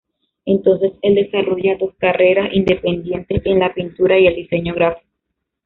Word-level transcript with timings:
Entonces 0.45 0.93
el 1.03 1.13
desarrolla 1.13 1.77
dos 1.77 1.93
carreras 1.99 2.51
independientes: 2.53 3.43
en 3.45 3.59
la 3.59 3.71
pintura 3.71 4.17
y 4.17 4.25
el 4.25 4.33
diseño 4.33 4.73
gráfico. 4.73 5.05